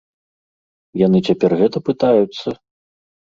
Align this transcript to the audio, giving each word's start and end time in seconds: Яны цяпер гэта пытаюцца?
Яны 1.01 1.19
цяпер 1.31 1.51
гэта 1.61 1.77
пытаюцца? 1.91 2.47